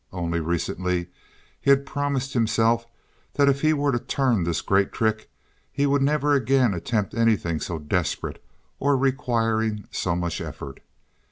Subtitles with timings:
[0.11, 1.09] Only recently
[1.59, 2.87] he had promised himself
[3.35, 5.29] that if he were to turn this great trick
[5.71, 8.43] he would never again attempt anything so desperate
[8.79, 10.79] or requiring so much effort.